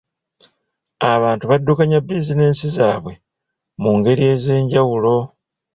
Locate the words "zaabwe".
2.77-3.13